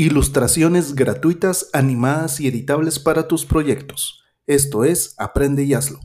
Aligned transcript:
Ilustraciones 0.00 0.94
gratuitas, 0.94 1.68
animadas 1.74 2.40
y 2.40 2.48
editables 2.48 2.98
para 2.98 3.28
tus 3.28 3.44
proyectos. 3.44 4.24
Esto 4.46 4.82
es 4.82 5.14
Aprende 5.18 5.62
y 5.64 5.74
hazlo. 5.74 6.00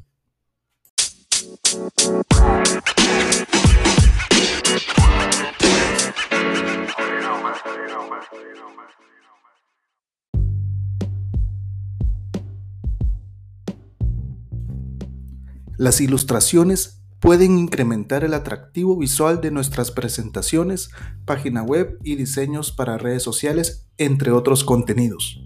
Las 15.78 16.02
ilustraciones 16.02 17.05
pueden 17.26 17.58
incrementar 17.58 18.24
el 18.24 18.36
atractivo 18.36 18.96
visual 18.96 19.42
de 19.42 19.50
nuestras 19.50 19.90
presentaciones, 19.90 20.92
página 21.26 21.64
web 21.64 21.98
y 22.04 22.18
diseños 22.18 22.72
para 22.72 23.00
redes 23.00 23.24
sociales, 23.24 23.88
entre 23.98 24.30
otros 24.30 24.64
contenidos. 24.64 25.42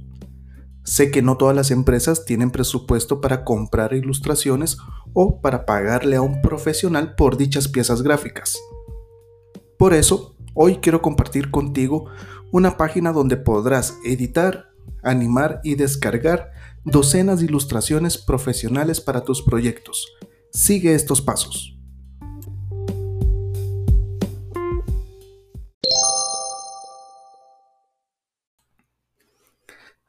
Sé 0.83 1.09
que 1.09 1.21
no 1.21 1.37
todas 1.37 1.55
las 1.55 1.71
empresas 1.71 2.25
tienen 2.25 2.51
presupuesto 2.51 3.21
para 3.21 3.45
comprar 3.45 3.93
ilustraciones 3.93 4.77
o 5.13 5.39
para 5.39 5.65
pagarle 5.65 6.17
a 6.17 6.21
un 6.21 6.41
profesional 6.41 7.15
por 7.15 7.37
dichas 7.37 7.69
piezas 7.69 8.01
gráficas. 8.01 8.59
Por 9.77 9.93
eso, 9.93 10.35
hoy 10.55 10.79
quiero 10.81 11.01
compartir 11.01 11.49
contigo 11.49 12.09
una 12.51 12.75
página 12.75 13.13
donde 13.13 13.37
podrás 13.37 13.97
editar, 14.03 14.71
animar 15.01 15.61
y 15.63 15.75
descargar 15.75 16.51
docenas 16.83 17.39
de 17.39 17.45
ilustraciones 17.45 18.17
profesionales 18.17 18.99
para 18.99 19.23
tus 19.23 19.41
proyectos 19.41 20.19
Sigue 20.51 20.95
estos 20.95 21.21
pasos. 21.21 21.77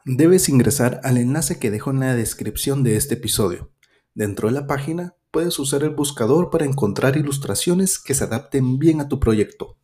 Debes 0.07 0.49
ingresar 0.49 1.01
al 1.05 1.19
enlace 1.19 1.59
que 1.59 1.71
dejo 1.71 1.91
en 1.91 2.01
la 2.01 2.15
descripción 2.15 2.83
de 2.83 2.97
este 2.97 3.15
episodio. 3.15 3.71
Dentro 4.15 4.49
de 4.49 4.55
la 4.55 4.67
página 4.67 5.15
puedes 5.31 5.59
usar 5.59 5.83
el 5.83 5.91
buscador 5.91 6.49
para 6.49 6.65
encontrar 6.65 7.19
ilustraciones 7.19 7.99
que 7.99 8.15
se 8.15 8.25
adapten 8.25 8.79
bien 8.79 9.03
a 9.03 9.09
tu 9.09 9.21
proyecto. 9.21 9.77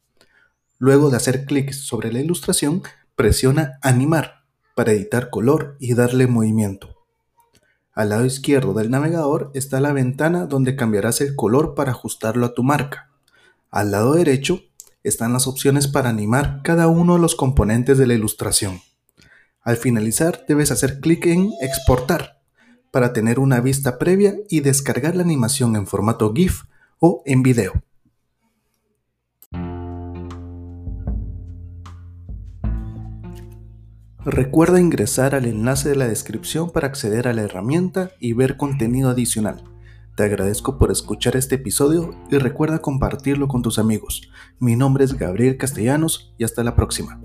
Luego 0.79 1.11
de 1.11 1.19
hacer 1.19 1.45
clic 1.45 1.73
sobre 1.73 2.13
la 2.13 2.21
ilustración, 2.21 2.83
presiona 3.15 3.79
Animar 3.83 4.47
para 4.75 4.93
editar 4.93 5.29
color 5.29 5.77
y 5.81 5.95
darle 5.95 6.27
movimiento. 6.27 6.96
Al 7.97 8.11
lado 8.11 8.27
izquierdo 8.27 8.75
del 8.75 8.91
navegador 8.91 9.51
está 9.55 9.81
la 9.81 9.95
ventana 9.95 10.45
donde 10.45 10.77
cambiarás 10.77 11.23
el 11.23 11.35
color 11.35 11.75
para 11.75 11.93
ajustarlo 11.93 12.45
a 12.45 12.53
tu 12.53 12.63
marca. 12.63 13.09
Al 13.71 13.91
lado 13.91 14.13
derecho 14.13 14.61
están 15.03 15.33
las 15.33 15.47
opciones 15.47 15.89
para 15.89 16.11
animar 16.11 16.61
cada 16.63 16.89
uno 16.89 17.15
de 17.15 17.21
los 17.21 17.35
componentes 17.35 17.97
de 17.97 18.07
la 18.07 18.13
ilustración. 18.13 18.83
Al 19.63 19.79
finalizar 19.79 20.45
debes 20.47 20.71
hacer 20.71 21.01
clic 21.01 21.25
en 21.25 21.51
Exportar 21.63 22.43
para 22.91 23.15
tener 23.15 23.39
una 23.39 23.61
vista 23.61 23.97
previa 23.97 24.35
y 24.51 24.61
descargar 24.61 25.17
la 25.17 25.23
animación 25.23 25.75
en 25.75 25.87
formato 25.87 26.35
GIF 26.35 26.65
o 26.99 27.23
en 27.25 27.43
video. 27.43 27.83
Recuerda 34.27 34.81
ingresar 34.81 35.37
al 35.37 35.45
enlace 35.45 35.89
de 35.89 35.95
la 35.95 36.09
descripción 36.09 36.73
para 36.73 36.89
acceder 36.89 37.29
a 37.29 37.33
la 37.33 37.43
herramienta 37.43 38.11
y 38.19 38.33
ver 38.33 38.57
contenido 38.57 39.09
adicional. 39.09 39.63
Te 40.17 40.25
agradezco 40.25 40.79
por 40.79 40.91
escuchar 40.91 41.37
este 41.37 41.55
episodio 41.55 42.11
y 42.29 42.39
recuerda 42.39 42.81
compartirlo 42.81 43.47
con 43.47 43.63
tus 43.63 43.79
amigos. 43.79 44.29
Mi 44.59 44.75
nombre 44.75 45.05
es 45.05 45.17
Gabriel 45.17 45.59
Castellanos 45.59 46.35
y 46.39 46.45
hasta 46.45 46.65
la 46.65 46.75
próxima. 46.75 47.21